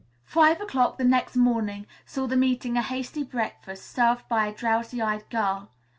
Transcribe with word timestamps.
Five 0.25 0.59
o'clock 0.59 0.97
the 0.97 1.03
next 1.03 1.35
morning 1.35 1.85
saw 2.07 2.25
them 2.25 2.43
eating 2.43 2.75
a 2.75 2.81
hasty 2.81 3.23
breakfast, 3.23 3.91
served 3.91 4.27
by 4.27 4.47
a 4.47 4.51
drowsy 4.51 4.99
eyed 4.99 5.29
girl. 5.29 5.69